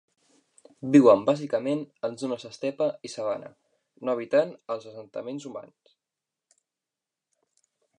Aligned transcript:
Viuen 0.95 1.25
bàsicament 1.27 1.83
en 2.09 2.17
zones 2.23 2.47
d'estepa 2.47 2.89
i 3.09 3.13
sabana, 3.17 3.53
no 4.09 4.19
evitant 4.19 4.57
els 4.77 4.91
assentaments 4.95 5.51
humans. 5.53 5.97